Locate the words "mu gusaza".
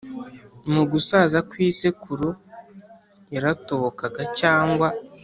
0.73-1.37